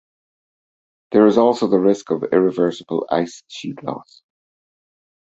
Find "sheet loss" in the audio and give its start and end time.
3.47-4.23